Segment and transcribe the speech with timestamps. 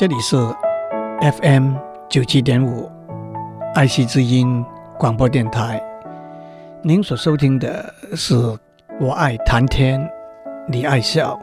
[0.00, 0.34] 这里是
[1.20, 1.74] FM
[2.08, 2.90] 九七点五
[3.74, 4.64] 爱惜之音
[4.98, 5.78] 广播电台。
[6.82, 8.34] 您所收听的是
[8.98, 10.00] 《我爱谈天，
[10.66, 11.38] 你爱笑》，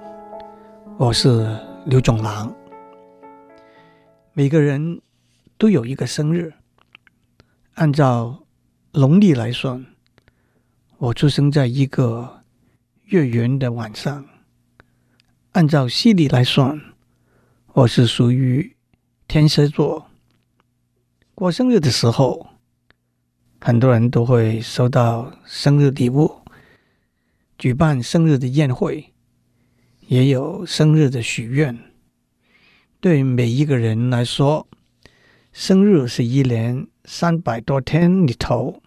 [0.97, 2.51] 我是刘总郎。
[4.33, 5.01] 每个人
[5.59, 6.51] 都有一个生日，
[7.75, 8.39] 按照
[8.93, 9.85] 农历来算，
[10.97, 12.41] 我出生在一个
[13.03, 14.23] 月圆的晚上；
[15.51, 16.81] 按照西历来算，
[17.77, 18.75] 我是属于
[19.27, 20.09] 天蝎座。
[21.35, 22.47] 过生日的时候，
[23.61, 26.41] 很多人都会收到生日礼物，
[27.55, 29.13] 举办生日的宴会，
[30.07, 31.77] 也有生日的许愿。
[32.99, 34.67] 对每一个人来说，
[35.53, 38.81] 生日是一年三百多天里头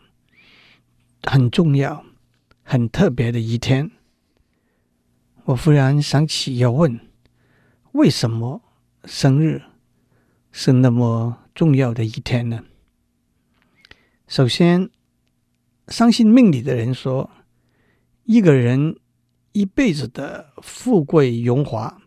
[1.22, 2.04] 很重要、
[2.64, 3.92] 很特别的一天。
[5.44, 6.98] 我忽然想起要问：
[7.92, 8.60] 为什么
[9.04, 9.62] 生日
[10.52, 12.64] 是那么重要的一天呢？
[14.26, 14.90] 首先，
[15.88, 17.30] 相信命理的人说，
[18.24, 18.96] 一个人
[19.52, 22.02] 一辈子的富贵荣华、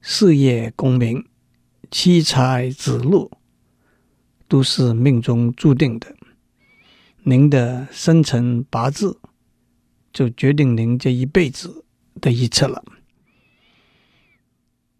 [0.00, 1.26] 事业功名、
[1.90, 3.30] 妻财子禄，
[4.48, 6.16] 都是命中注定的。
[7.24, 9.20] 您的生辰八字
[10.12, 11.84] 就决定您这一辈子
[12.20, 12.82] 的一切了。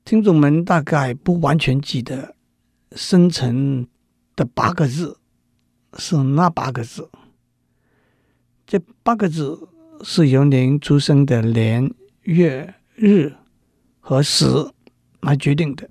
[0.05, 2.35] 听众们大概不完全记得
[2.97, 3.87] 生辰
[4.35, 5.19] 的八个字
[5.97, 7.09] 是哪八个字？
[8.67, 9.69] 这八个字
[10.03, 13.33] 是由您出生的年、月、日
[14.01, 14.47] 和时
[15.21, 15.89] 来决定的。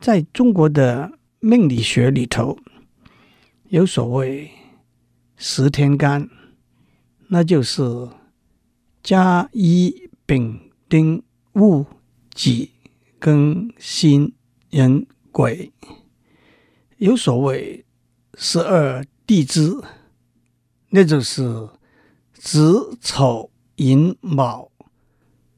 [0.00, 2.58] 在中国的命理学里头，
[3.68, 4.50] 有所谓
[5.36, 6.28] 十天干，
[7.28, 7.82] 那就是
[9.02, 11.84] 甲、乙、丙、丁、戊、
[12.32, 12.72] 己、
[13.20, 14.34] 庚、辛、
[14.70, 15.72] 壬、癸；
[16.98, 17.84] 有所谓
[18.34, 19.74] 十二地支，
[20.90, 21.68] 那就是
[22.32, 24.70] 子、丑、寅、卯、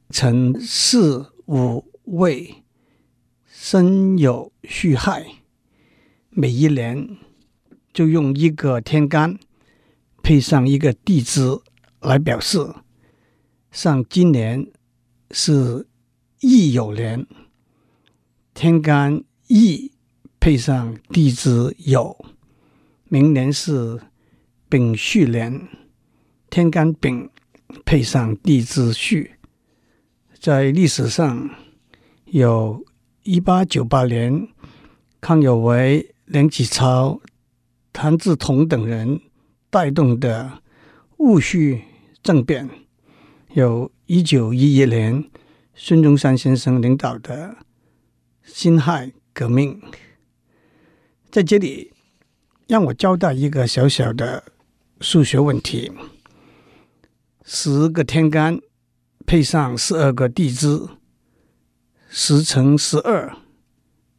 [0.09, 2.57] 辰、巳、午、未。
[3.63, 5.27] 申酉戌亥，
[6.31, 7.19] 每一年
[7.93, 9.39] 就用一个天干
[10.23, 11.61] 配上一个地支
[12.01, 12.59] 来表示。
[13.71, 14.67] 像今年
[15.31, 15.87] 是
[16.41, 17.27] 乙酉年，
[18.63, 19.91] 天干乙
[20.39, 22.15] 配上地支酉；
[23.09, 23.99] 明年是
[24.69, 25.67] 丙戌年，
[26.51, 27.31] 天干丙
[27.87, 29.31] 配上地支戌。
[30.39, 31.49] 在历史上
[32.27, 32.85] 有。
[33.23, 34.49] 一八九八年，
[35.23, 37.19] 康有为、梁启超、
[37.95, 39.21] 谭嗣同等人
[39.71, 40.63] 带动的
[41.17, 41.81] 戊戌
[42.23, 42.67] 政变；
[43.55, 45.31] 有一九一一年，
[45.75, 47.57] 孙中山先生领导的
[48.45, 49.81] 辛亥革命。
[51.31, 51.93] 在这里，
[52.67, 54.45] 让我交代一个小小的
[55.01, 55.93] 数学问题：
[57.45, 58.59] 十个天干
[59.27, 60.89] 配上十二个地支。
[62.13, 63.37] 十乘十二，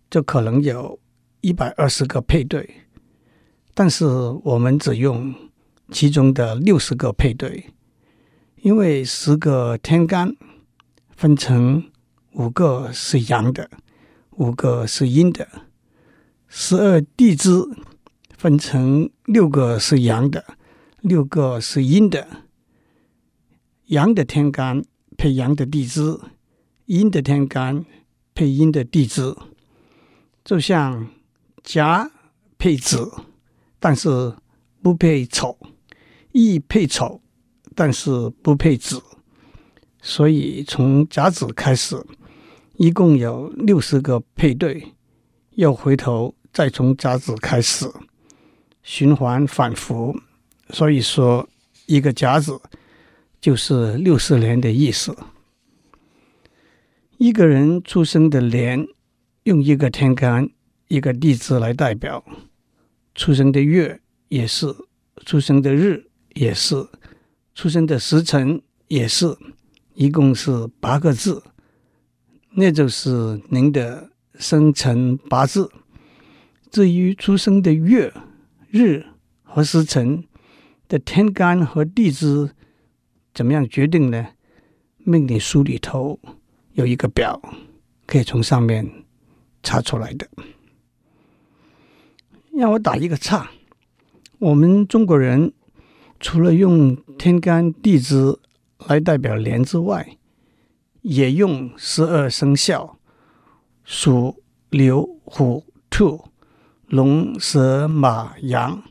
[0.10, 0.98] 就可能有
[1.42, 2.84] 一百二十个配对，
[3.74, 4.06] 但是
[4.46, 5.36] 我们只用
[5.92, 7.66] 其中的六十个配对，
[8.62, 10.34] 因为十个天干
[11.18, 11.92] 分成
[12.36, 13.70] 五个是阳的，
[14.42, 15.46] 五个是阴的；
[16.48, 17.52] 十二地支
[18.36, 20.44] 分成六个是阳的，
[21.02, 22.28] 六个是阴的。
[23.86, 24.84] 阳的天干
[25.16, 26.20] 配阳的地支。
[26.86, 27.86] 阴的天干
[28.34, 29.34] 配阴的地支，
[30.44, 31.08] 就像
[31.64, 32.12] 甲
[32.58, 33.10] 配子，
[33.80, 34.36] 但是
[34.82, 35.56] 不配丑；
[36.34, 37.22] 乙配丑，
[37.76, 39.02] 但是不配子。
[40.02, 41.96] 所以从甲子开始，
[42.78, 44.94] 一共有六十个配对，
[45.52, 47.92] 又回头再从甲子开始，
[48.82, 50.20] 循环反复。
[50.70, 51.48] 所以说，
[51.86, 52.60] 一个甲子
[53.40, 55.16] 就是六十年的意思。
[57.18, 58.88] 一个人出生的年，
[59.44, 60.50] 用一个天干、
[60.88, 62.24] 一个地支来代表；
[63.14, 64.00] 出生的月
[64.30, 64.74] 也是，
[65.26, 66.88] 出生的日也是，
[67.54, 69.38] 出生的时辰也是，
[69.94, 71.44] 一共是八个字。
[72.54, 75.72] 那就是您的生辰八字。
[76.70, 78.14] 至于出生的月、
[78.70, 79.06] 日
[79.44, 80.24] 和时辰
[80.88, 82.52] 的天干和地支
[83.34, 84.28] 怎么样决定呢？
[84.98, 86.20] 命理书里头。
[86.74, 87.42] 有一个表，
[88.06, 88.90] 可以从上面
[89.62, 90.26] 查出来的。
[92.54, 93.52] 让我打一个岔，
[94.40, 95.52] 我们中国人
[96.22, 98.40] 除了用天干地支
[98.88, 100.18] 来代表年之外，
[101.02, 102.98] 也用十二生肖
[103.84, 106.24] 鼠牛、虎、兔、
[106.88, 108.84] 龙、蛇、马、羊、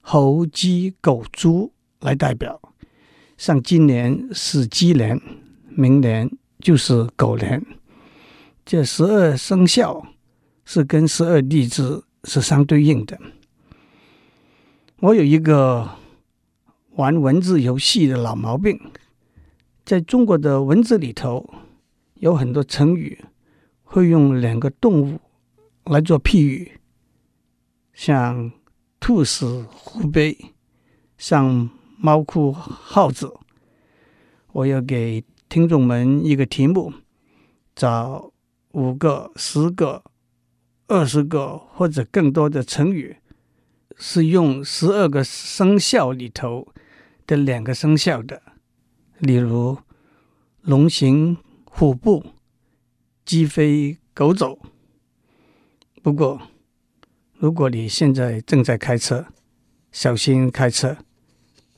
[0.00, 2.60] 猴、鸡、狗、猪来代表。
[3.36, 5.18] 像今年是鸡年，
[5.68, 7.64] 明年就是狗年。
[8.66, 10.06] 这十二生肖
[10.64, 13.18] 是跟十二地支是相对应的。
[14.98, 15.88] 我有一个
[16.90, 18.78] 玩文字游戏的老毛病，
[19.90, 21.52] 在中国的文字里头，
[22.14, 23.24] 有很多成语
[23.82, 25.18] 会用两个动物
[25.82, 26.78] 来做譬喻，
[27.92, 28.52] 像
[29.00, 30.38] 兔死狐悲，
[31.18, 33.34] 像猫哭耗子。
[34.52, 36.92] 我要给听众们一个题目，
[37.74, 38.32] 找
[38.70, 40.04] 五个、十个、
[40.86, 43.16] 二十个或者更多的成语。
[43.96, 46.68] 是用十二个生肖里头
[47.26, 48.40] 的两个生肖的，
[49.20, 49.78] 例如
[50.62, 52.24] 龙行虎步、
[53.24, 54.58] 鸡飞狗走。
[56.02, 56.40] 不过，
[57.38, 59.26] 如果你现在正在开车，
[59.92, 60.96] 小心开车。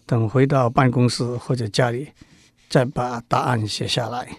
[0.07, 2.09] 等回到办公室或者家里，
[2.69, 4.39] 再把答案写下来。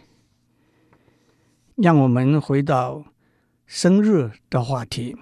[1.75, 3.03] 让我们回到
[3.65, 5.15] 生日的话题。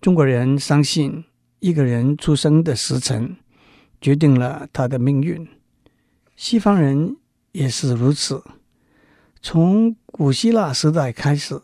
[0.00, 1.24] 中国人相信。
[1.60, 3.36] 一个人出生的时辰
[4.00, 5.46] 决定了他的命运，
[6.42, 7.18] 西方人
[7.52, 8.42] 也是如此。
[9.42, 11.60] 从古希腊时代开始，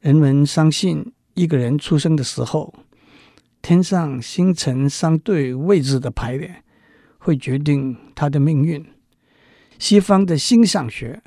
[0.00, 2.72] 人们相信一个人出生的时候，
[3.60, 6.64] 天上星辰相对位置的排列
[7.18, 8.82] 会决定他的命运。
[9.78, 11.22] 西方的星象学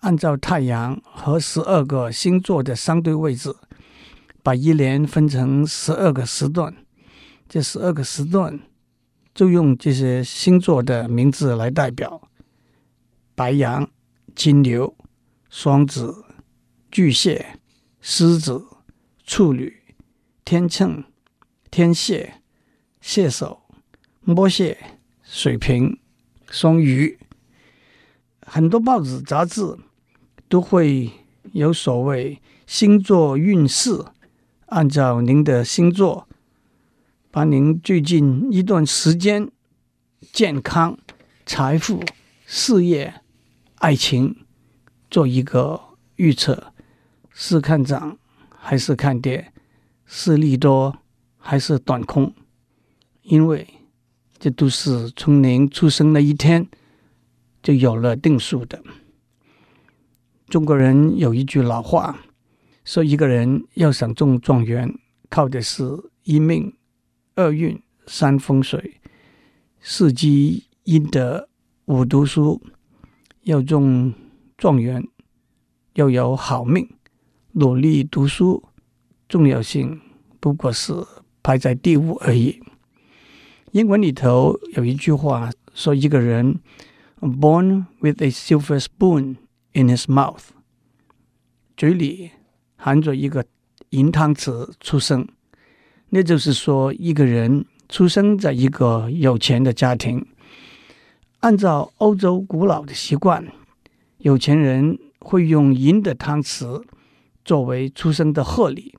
[0.00, 3.56] 按照太阳和十二个星座的相对位置，
[4.42, 6.76] 把一年分成十二个时段。
[7.48, 8.60] 这十二个时段，
[9.36, 12.22] 就用这些星座的名字来代表：
[13.34, 13.90] 白羊、
[14.34, 14.96] 金牛、
[15.50, 16.24] 双子、
[16.90, 17.58] 巨蟹、
[18.00, 18.64] 狮子、
[19.26, 19.82] 处女、
[20.42, 21.04] 天秤、
[21.70, 22.40] 天蝎、
[23.02, 23.60] 射手、
[24.22, 24.74] 摩羯、
[25.22, 25.98] 水瓶、
[26.48, 27.18] 双鱼。
[28.40, 29.76] 很多报纸杂志
[30.48, 31.10] 都会
[31.52, 34.02] 有所谓星座运势，
[34.68, 36.26] 按照您的星座。
[37.36, 39.50] 把您最近一段时间
[40.32, 40.98] 健康、
[41.44, 42.02] 财富、
[42.46, 43.12] 事业、
[43.74, 44.34] 爱情
[45.10, 45.78] 做一个
[46.14, 46.72] 预测，
[47.28, 48.16] 是看涨
[48.48, 49.52] 还是看跌，
[50.06, 50.96] 是利多
[51.36, 52.32] 还是短空？
[53.20, 53.68] 因为
[54.38, 56.66] 这都是从您出生那一天
[57.62, 58.82] 就有了定数的。
[60.48, 62.18] 中国人有一句老话，
[62.82, 64.98] 说一个人要想中状元，
[65.28, 65.84] 靠的是
[66.22, 66.74] 一命。
[67.36, 68.98] 二运三风水，
[69.78, 71.50] 四积阴德，
[71.84, 72.62] 五读书，
[73.42, 74.14] 要中
[74.56, 75.06] 状元，
[75.92, 76.88] 要有好命，
[77.52, 78.64] 努力读书，
[79.28, 80.00] 重要性
[80.40, 80.94] 不过是
[81.42, 82.58] 排在第五而已。
[83.72, 86.58] 英文里头有一句话说：“一个人
[87.20, 89.36] born with a silver spoon
[89.74, 90.44] in his mouth，
[91.76, 92.30] 嘴里
[92.76, 93.44] 含着一个
[93.90, 95.28] 银汤匙出生。”
[96.10, 100.24] 那就是说，一个人出生在一个有钱的家庭，
[101.40, 103.44] 按照欧洲古老的习惯，
[104.18, 106.84] 有钱人会用银的汤匙
[107.44, 108.94] 作为出生的贺礼。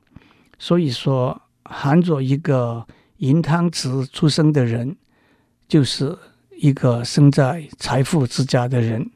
[0.59, 2.85] 所以说，含着一个
[3.17, 4.97] 银汤匙出生的人，
[5.67, 6.17] 就是
[6.59, 9.09] 一个生在财富之家的人，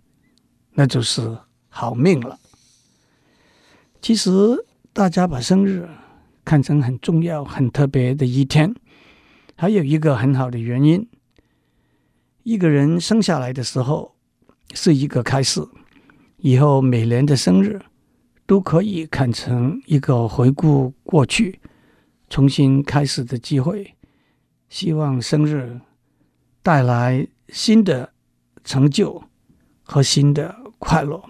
[0.73, 2.39] 那就是好命了。
[4.01, 4.31] 其实，
[4.93, 5.89] 大家把生日。
[6.43, 8.73] 看成很重要、很特别的一天，
[9.55, 11.07] 还有一个很好的原因：
[12.43, 14.15] 一个人生下来的时候
[14.73, 15.61] 是一个开始，
[16.37, 17.79] 以后每年的生日
[18.45, 21.59] 都可以看成一个回顾过去、
[22.29, 23.95] 重新开始的机会。
[24.67, 25.79] 希望生日
[26.63, 28.13] 带来新的
[28.63, 29.23] 成就
[29.83, 31.23] 和新的快乐。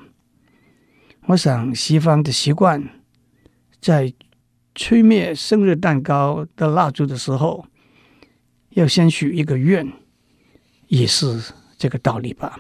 [1.26, 2.88] 我想西方的习惯
[3.82, 4.14] 在。
[4.74, 7.66] 吹灭生日蛋糕的蜡烛的时候，
[8.70, 9.92] 要先许一个愿，
[10.88, 12.60] 也是这个道理吧。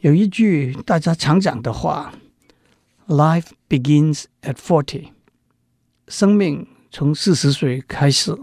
[0.00, 2.12] 有一句大家常讲的话
[3.06, 5.08] ：“Life begins at forty。”
[6.08, 8.36] 生命从四十岁开始。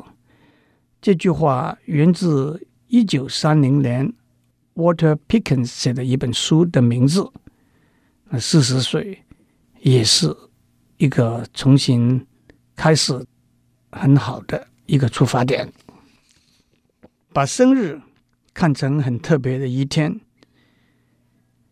[1.01, 4.13] 这句话源自一九三零年
[4.75, 7.29] Walter Pickens 写的一本书的名字。
[8.29, 9.23] 那四十岁
[9.81, 10.46] 也是。
[10.97, 12.25] 一个重新
[12.75, 13.25] 开始
[13.91, 15.71] 很好的一个出发点，
[17.31, 18.01] 把生日
[18.53, 20.19] 看成很特别的一天，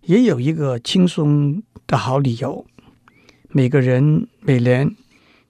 [0.01, 2.65] 也有一个轻松的好理由。
[3.49, 4.95] 每个人每年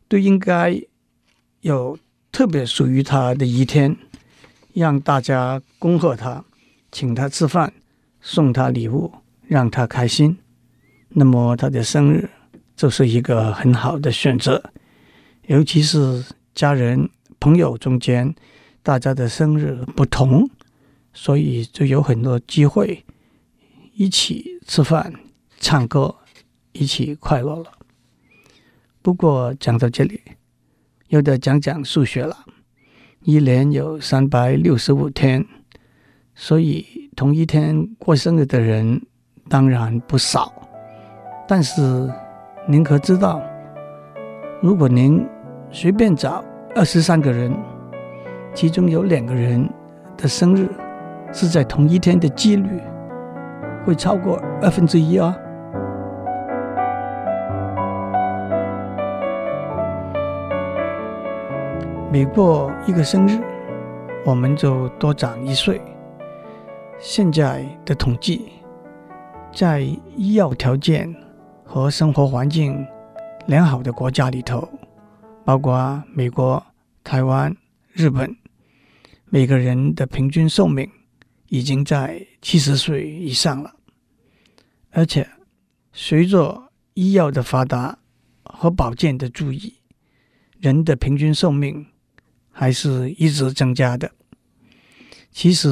[0.08, 0.82] 都应该
[1.62, 1.98] 有
[2.32, 3.98] 特别属于他的一天，
[4.74, 6.46] 让大家恭贺他，
[6.92, 7.74] 请他吃饭，
[8.22, 9.12] 送他礼物，
[9.48, 10.38] 让他开心。
[11.10, 12.30] 那么他的生日
[12.76, 14.62] 这是一个很好的选择，
[15.48, 18.36] 尤其是家人朋友中间，
[18.84, 20.50] 大家的生日不同，
[21.14, 23.06] 所以就有很多机会
[23.94, 25.14] 一起吃饭、
[25.60, 26.14] 唱歌，
[26.74, 27.72] 一起快乐了。
[29.02, 30.22] 不过讲到这里，
[31.08, 32.46] 又得讲讲数学了。
[33.22, 35.46] 一年有三百六十五天，
[36.36, 39.02] 所以同一天过生日的人
[39.48, 40.52] 当然不少。
[41.48, 42.12] 但是，
[42.68, 43.40] 您可知道，
[44.60, 45.24] 如果您
[45.70, 46.44] 随便找
[46.74, 47.56] 二十三个人，
[48.56, 49.70] 其中有两个人
[50.18, 50.68] 的生日
[51.32, 52.82] 是在同一天的几率
[53.86, 55.38] 会超过二分之一啊！
[62.12, 63.40] 每过一个生日，
[64.26, 65.80] 我们就多长一岁。
[66.98, 68.54] 现在的统计，
[69.54, 69.82] 在
[70.16, 71.25] 医药条件。
[71.76, 72.88] 和生活环境
[73.48, 74.66] 良好的国家里头，
[75.44, 76.66] 包括美国、
[77.04, 77.54] 台湾、
[77.92, 78.34] 日本，
[79.26, 80.90] 每个人的平均寿命
[81.50, 83.76] 已经在七十岁以上了。
[84.92, 85.28] 而且，
[85.92, 88.00] 随着医药的发达
[88.46, 89.74] 和保健的注意，
[90.62, 91.86] 人的平均寿命
[92.52, 94.10] 还是一直增加的。
[95.30, 95.70] 其实，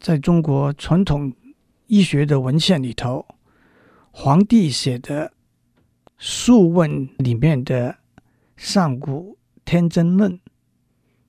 [0.00, 1.30] 在中国传统
[1.86, 3.26] 医学的文献里头，
[4.16, 5.26] 皇帝写的
[6.18, 7.90] 《素问》里面的
[8.56, 10.32] 《上古天真论》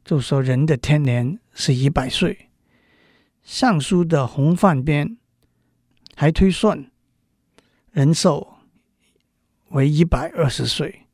[0.06, 2.34] 就说人的天年是一百岁，
[3.42, 5.10] 《尚书》的《洪范编》
[6.16, 6.92] 还推算
[7.92, 8.56] 人寿
[9.70, 11.08] 为一百二十岁。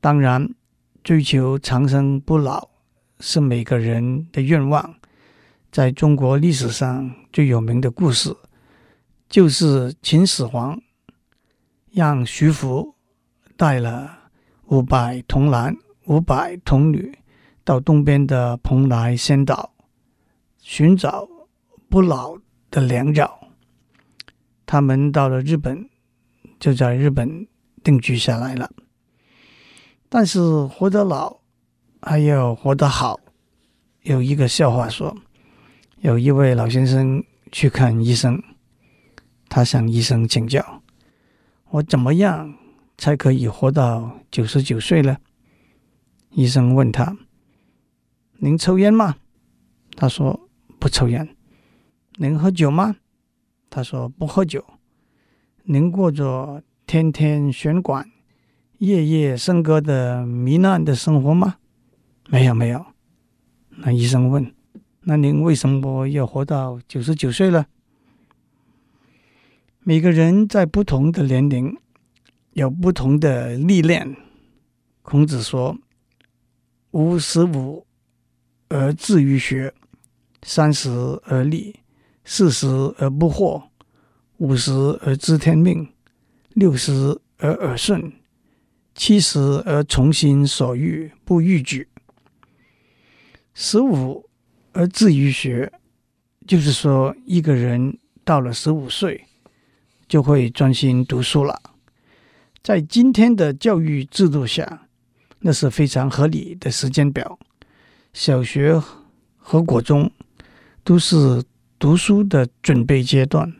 [0.00, 0.54] 当然，
[1.02, 2.70] 追求长生不老
[3.18, 4.94] 是每个人的愿望。
[5.72, 8.34] 在中国历史上最有名的故事。
[9.30, 10.82] 就是秦始皇
[11.92, 12.96] 让徐福
[13.56, 14.18] 带了
[14.66, 15.72] 五百童男、
[16.06, 17.16] 五百童女
[17.62, 19.72] 到东边的蓬莱仙岛
[20.58, 21.28] 寻找
[21.88, 22.36] 不老
[22.72, 23.48] 的良药。
[24.66, 25.88] 他们到了日本，
[26.58, 27.46] 就在日本
[27.84, 28.68] 定居下来了。
[30.08, 31.38] 但是活得老
[32.02, 33.20] 还要活得好。
[34.02, 35.16] 有一个笑话说，
[36.00, 37.22] 有一位老先生
[37.52, 38.42] 去看医生。
[39.50, 40.82] 他向医生请教
[41.70, 42.54] ：“我怎么样
[42.96, 45.18] 才可以活到九十九岁呢？”
[46.30, 47.18] 医生问他
[48.38, 49.16] ：“您抽烟吗？”
[49.96, 51.36] 他说：“不抽烟。
[52.18, 52.94] ”“您喝酒吗？”
[53.68, 54.64] 他说：“不喝酒。
[55.64, 58.08] ”“您过着天天悬管、
[58.78, 61.56] 夜夜笙歌的糜烂的生活吗
[62.30, 62.86] ？”“没有，没有。”
[63.82, 64.54] 那医生问
[65.02, 67.66] ：“那您为什么要活到九十九岁呢？”
[69.82, 71.74] 每个人在不同的年龄
[72.52, 74.14] 有不同的历练。
[75.00, 75.78] 孔子说
[76.92, 77.86] ：“吾十五
[78.68, 79.72] 而志于学，
[80.42, 80.90] 三十
[81.24, 81.80] 而立，
[82.26, 82.66] 四十
[82.98, 83.62] 而不惑，
[84.36, 84.70] 五十
[85.02, 85.88] 而知天命，
[86.50, 88.12] 六十而耳顺，
[88.94, 91.88] 七十而从心所欲不逾矩。”
[93.54, 94.28] 十五
[94.72, 95.72] 而志于学，
[96.46, 99.24] 就是说一个人到了十五岁。
[100.10, 101.62] 就会专心读书了。
[102.64, 104.88] 在今天的教育制度下，
[105.38, 107.38] 那是非常合理的时间表。
[108.12, 108.82] 小学
[109.36, 110.10] 和国中
[110.82, 111.44] 都是
[111.78, 113.54] 读书的准备阶段，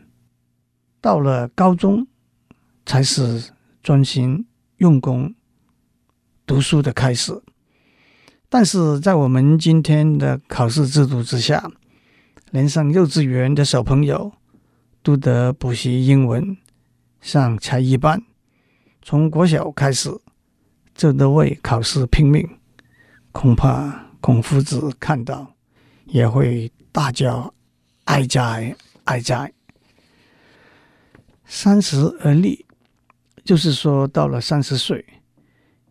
[0.99, 2.05] 到了高中
[2.85, 5.33] 才是专心用功
[6.45, 7.41] 读书的开始。
[8.49, 11.71] 但是在我们今天的考试制度之下，
[12.51, 14.33] 连上幼稚园的小朋友。
[15.03, 16.55] 都得补习英文，
[17.19, 18.21] 上才艺班，
[19.01, 20.09] 从国小开始
[20.93, 22.47] 就得为考试拼命，
[23.31, 25.55] 恐怕孔夫子看到
[26.05, 27.53] 也会大叫
[28.05, 29.51] 哀哉哀哉。
[31.45, 32.65] 三十而立，
[33.43, 35.03] 就是说到了三十岁，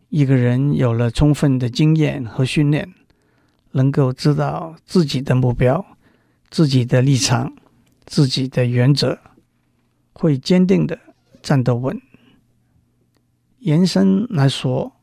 [0.09, 2.93] 一个人有了充分的经验和训练，
[3.71, 5.85] 能够知道自己的目标、
[6.49, 7.53] 自己的立场。
[8.11, 9.17] 自己的原则，
[10.11, 10.99] 会坚定的
[11.41, 11.97] 站得稳。
[13.59, 14.97] 延伸来说，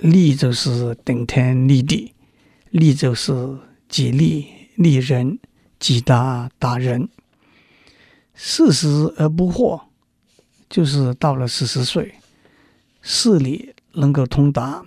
[0.00, 2.14] 立就是顶天立地，
[2.70, 5.38] 利就是己利利人，
[5.78, 7.10] 己大大人。
[8.34, 9.82] 四十而不惑，
[10.70, 12.14] 就是到了四十岁，
[13.02, 14.82] 事理能够通达，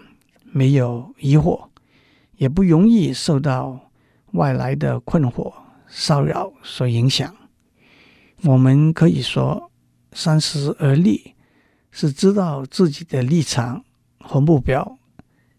[0.45, 1.67] 没有疑惑，
[2.37, 3.91] 也不容易受到
[4.31, 5.53] 外来的困惑
[5.87, 7.35] 骚扰所影响。
[8.43, 9.71] 我们可以说，
[10.11, 11.33] 三十而立
[11.91, 13.83] 是知道自己的立场
[14.19, 14.99] 和目标，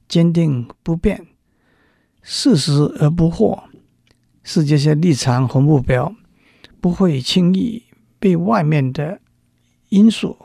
[0.09, 1.19] 坚定不变；
[2.23, 3.65] 四十而不惑
[4.43, 6.15] 是这些立场和目标
[6.81, 7.83] 不会轻易
[8.19, 9.21] 被外面的
[9.89, 10.39] 因素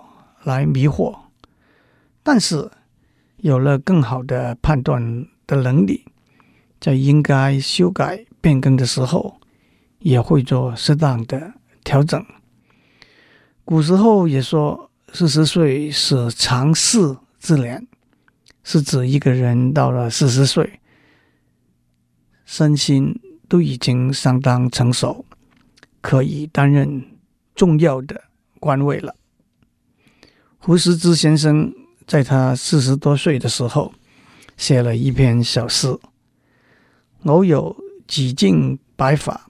[0.44, 1.16] 来迷惑。
[2.24, 2.72] 但是，
[3.38, 6.06] 有了更好的判断的能力，
[6.80, 9.40] 在应该修改变更的时候，
[10.00, 11.54] 也会做适当的
[11.94, 12.26] 调整。
[13.64, 17.88] 古时候也说，四十岁是常适之年，
[18.64, 20.80] 是指一个人到了四十岁，
[22.46, 25.24] 身心都已经相当成熟，
[26.02, 27.06] 可以担任
[27.54, 28.24] 重要的
[28.60, 29.14] 官位了。
[30.58, 31.72] 胡适之先生。
[32.06, 33.94] 在他四十多岁的时候，
[34.58, 35.98] 写了一篇小诗
[37.24, 39.48] ：“偶有几近白发，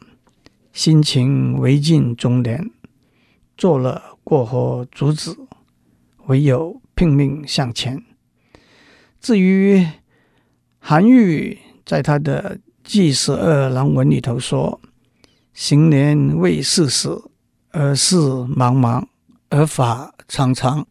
[0.73, 2.69] 心情未尽中年。
[3.55, 5.37] 做了过河卒子，
[6.25, 8.03] 唯有拼命向前。”
[9.21, 9.87] 至于
[10.79, 14.81] 韩愈在他的《祭十二郎文》里头说
[15.53, 17.09] ：“行年未四十，
[17.71, 19.05] 而事茫茫，
[19.49, 20.85] 而发长长。”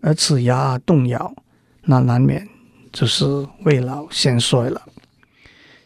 [0.00, 1.34] 而齿牙动摇，
[1.84, 2.46] 那难免
[2.92, 3.24] 就是
[3.64, 4.86] 未老先衰了。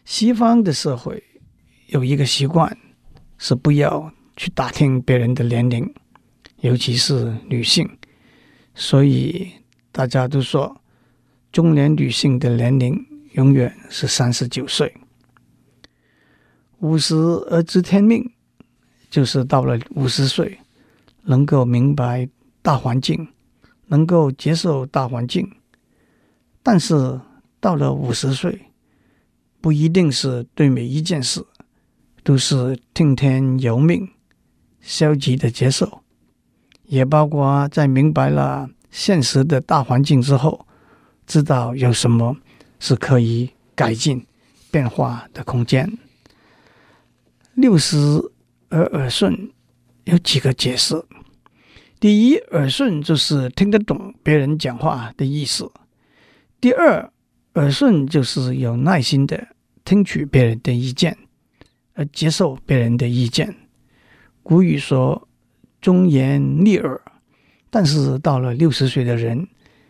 [0.03, 1.23] 西方的社会
[1.87, 2.77] 有一个习惯，
[3.39, 5.91] 是不要去打听别人的年龄，
[6.61, 7.89] 尤其是女性。
[8.75, 9.51] 所以
[9.91, 10.79] 大家都说，
[11.51, 14.95] 中年女性的年龄永远是三十九岁。
[16.77, 18.31] 五十而知天命，
[19.09, 20.59] 就是到了五十岁，
[21.23, 22.29] 能够明白
[22.61, 23.27] 大环境。
[23.91, 25.51] 能够接受大环境，
[26.61, 27.19] 但是
[27.59, 28.67] 到了五十岁，
[29.59, 31.43] 不一定是对每一件事
[32.23, 34.09] 都是听天由命、
[34.81, 36.03] 消极的接受，
[36.85, 40.65] 也包括在明白了现实的大环境之后，
[41.25, 42.35] 知道有什么
[42.79, 44.25] 是可以改进、
[44.71, 45.97] 变化的空间。
[47.55, 47.97] 六十
[48.69, 49.51] 而耳顺
[50.05, 51.03] 有几个解释。
[51.99, 55.65] 第一，耳顺就是听得懂别人讲话的意思；
[56.61, 57.11] 第二，
[57.55, 59.49] 耳顺就是有耐心的
[59.83, 61.17] 听取别人的意见，
[61.99, 63.53] 而接受别人的意见。
[64.41, 65.27] 古语说
[65.81, 67.01] “忠言逆耳”，
[67.69, 69.45] 但是到了六十岁的人，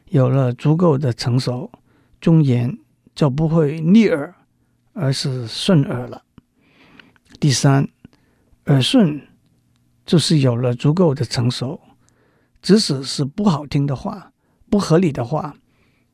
[0.09, 1.71] 有了足够的成熟，
[2.19, 2.75] 忠言
[3.13, 4.33] 就不会逆耳，
[4.93, 6.23] 而是顺耳了。
[7.39, 7.87] 第三，
[8.65, 9.21] 耳顺
[10.03, 11.79] 就是有了足够的成熟。
[12.59, 14.33] 即使是不好听的话、
[14.67, 15.55] 不合理的话，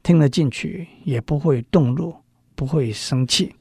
[0.03, 2.13] 听了进去也不会动怒、
[2.53, 3.55] 不会生气。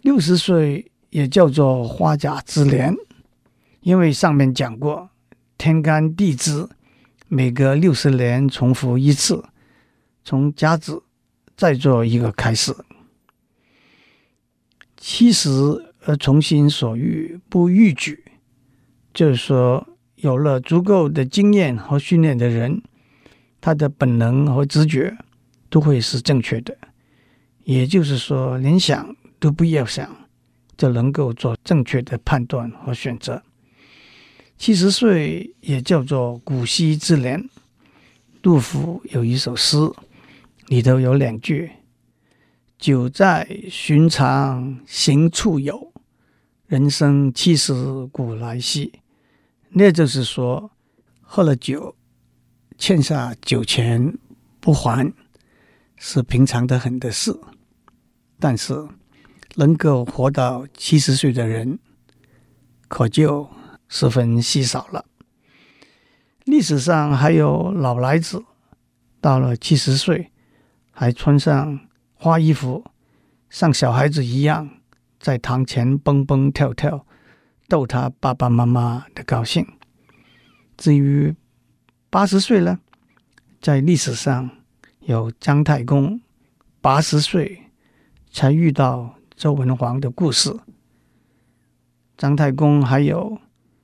[0.00, 2.94] 六十岁也叫做花甲之年，
[3.80, 5.08] 因为上面讲过，
[5.56, 6.68] 天干地支
[7.26, 9.42] 每隔六十年重复一次，
[10.22, 11.02] 从甲子
[11.56, 12.76] 再做一个开始。
[14.98, 15.48] 七十
[16.04, 18.22] 而从心所欲不逾矩，
[19.14, 19.86] 就是说。
[20.16, 22.80] 有了足够的经验和训练的人，
[23.60, 25.14] 他的本能和直觉
[25.68, 26.74] 都会是正确的。
[27.64, 30.25] 也就是说，连想都不要想，
[30.76, 33.42] 就能够做正确的判断和选择。
[34.58, 37.48] 七十岁也叫做古稀之年。
[38.40, 39.76] 杜甫有一首诗，
[40.68, 41.70] 里头有两句
[42.78, 45.92] ：“酒在寻常行处有，
[46.66, 49.00] 人生七十古来稀。”
[49.70, 50.70] 那就是说，
[51.20, 51.96] 喝了酒，
[52.78, 54.16] 欠下酒钱
[54.60, 55.12] 不还，
[55.96, 57.36] 是平常的很的事。
[58.38, 58.72] 但是，
[59.56, 61.78] 能够活到七十岁的人，
[62.88, 63.50] 可就
[63.88, 65.04] 十分稀少了。
[66.44, 68.42] 历史上还有老来子，
[69.20, 70.30] 到了七十岁，
[70.92, 71.80] 还穿上
[72.14, 72.84] 花衣服，
[73.50, 74.70] 像小孩子一样，
[75.18, 77.04] 在堂前蹦蹦跳跳。
[77.68, 79.66] 逗他爸爸妈妈的高兴。
[80.76, 81.34] 至于
[82.08, 82.78] 八十岁呢，
[83.60, 84.48] 在历史上
[85.00, 86.20] 有姜太公
[86.80, 87.64] 八十岁
[88.30, 90.56] 才遇到周文王的故事。
[92.16, 93.38] 姜太公还有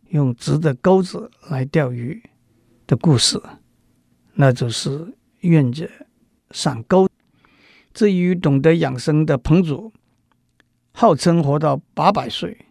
[0.09, 2.23] 用直的钩子来钓鱼
[2.87, 3.41] 的故事，
[4.33, 5.89] 那就是愿者
[6.51, 7.07] 上钩。
[7.93, 9.93] 至于懂得养生的彭祖，
[10.93, 12.67] 号称活到八百岁。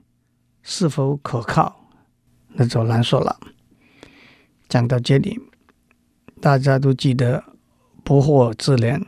[0.63, 1.88] 是否可靠，
[2.50, 3.39] 那就难说了。
[4.70, 5.39] 讲到这里，
[6.39, 7.44] 大家都记得
[8.04, 9.04] 不惑之年、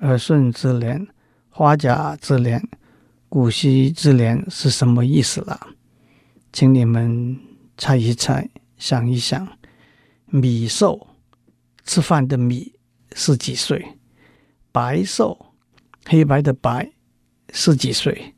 [0.00, 1.06] 耳顺之年、
[1.50, 2.68] 花甲之年、
[3.28, 5.68] 古稀之年是什么意思了？
[6.52, 7.38] 请你们
[7.76, 9.46] 猜一猜，想一想。
[10.24, 11.06] 米寿，
[11.84, 12.74] 吃饭的米
[13.14, 13.96] 是几岁？
[14.72, 15.52] 白寿，
[16.06, 16.90] 黑白的白
[17.52, 18.34] 是几岁？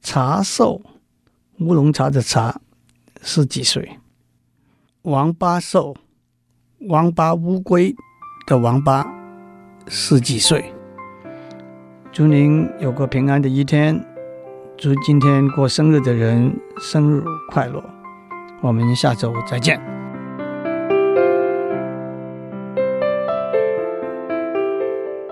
[0.00, 0.80] 茶寿，
[1.58, 2.60] 乌龙茶的茶
[3.22, 3.98] 是几岁？
[5.02, 5.96] 王八寿，
[6.88, 7.94] 王八乌龟
[8.46, 9.04] 的王八
[9.88, 10.72] 是几岁？
[12.14, 14.00] 祝您有个平安的一天，
[14.76, 17.82] 祝今天过生日的人生日快乐。
[18.62, 19.80] 我们下周再见。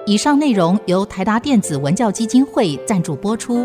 [0.07, 3.65] 以上内容由台达电子文教基金会赞助播出。